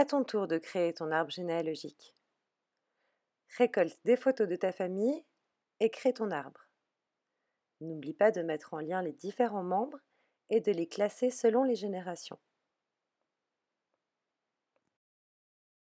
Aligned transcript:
À 0.00 0.04
ton 0.04 0.22
tour 0.22 0.46
de 0.46 0.58
créer 0.58 0.94
ton 0.94 1.10
arbre 1.10 1.32
généalogique. 1.32 2.14
Récolte 3.56 3.98
des 4.04 4.16
photos 4.16 4.46
de 4.46 4.54
ta 4.54 4.70
famille 4.70 5.24
et 5.80 5.90
crée 5.90 6.12
ton 6.12 6.30
arbre. 6.30 6.68
N'oublie 7.80 8.14
pas 8.14 8.30
de 8.30 8.42
mettre 8.42 8.74
en 8.74 8.78
lien 8.78 9.02
les 9.02 9.12
différents 9.12 9.64
membres 9.64 9.98
et 10.50 10.60
de 10.60 10.70
les 10.70 10.86
classer 10.86 11.30
selon 11.30 11.64
les 11.64 11.74
générations. 11.74 12.38